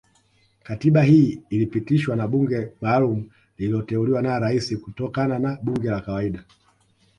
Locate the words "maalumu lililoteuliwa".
2.81-4.21